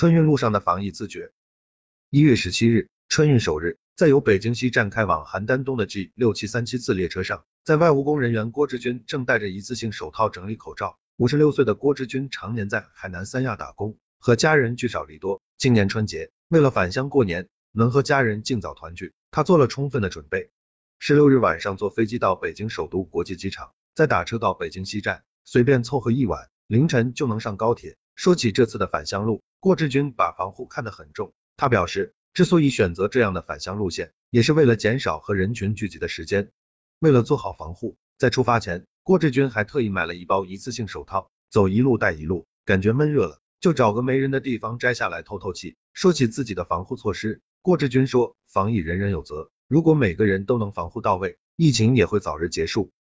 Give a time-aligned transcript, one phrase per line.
[0.00, 1.30] 春运路上的防疫自觉。
[2.08, 10.98] 一月十七日，春运首日，在由北京西站开往邯郸东的 G 六七三七次列车上，在外务工人员郭志军正戴着一次性手套整理口罩。
[11.18, 15.42] 五十六岁的郭志军常年在海南三亚打工，和家人聚少离多。
[15.58, 20.48] 今年春节，为了返乡过年，能和家人尽早团聚，他做了充分的准备。
[20.98, 27.98] 十六日晚上坐飞机到北京首都国际机场，再打车到北京西站，随便凑合一晚，凌晨就能上高铁。
[28.20, 31.32] 说起这次的返乡路，郭志军把防护看得很重。
[31.56, 36.50] 他表示，之所以选择这样的返乡路线，也是为了减少和人群聚集的时间。
[36.98, 38.84] 为了做好防护，在出发前。
[39.04, 45.76] 郭志军还特意买了一包一次性手套，走一路带一路，感觉闷热了，就找个没人的地方摘下来透透气。
[45.94, 52.90] 说起自己的防护措施，郭志军说，防疫人人有责，如果每个人都能防护到位，疫情也会早日结束。